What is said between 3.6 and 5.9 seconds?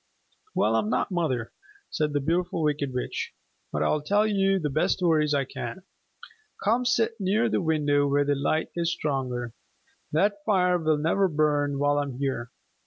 "but I will tell you the best stories I can.